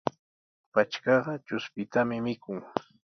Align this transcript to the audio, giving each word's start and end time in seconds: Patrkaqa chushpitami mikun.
Patrkaqa 0.73 1.33
chushpitami 1.45 2.17
mikun. 2.25 2.57